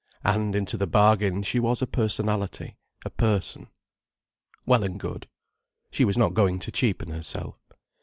[0.23, 3.67] And into the bargain she was a personality, a person.
[4.65, 5.27] Well and good.
[5.91, 7.59] She was not going to cheapen herself.